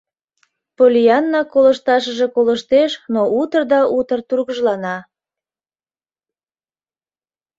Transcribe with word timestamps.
Поллианна 0.77 1.41
колышташыже 1.53 2.27
колыштеш, 2.35 2.91
но 3.13 3.21
утыр 3.39 3.63
да 3.71 3.79
утыр 3.97 4.19
тургыжлана. 4.27 4.97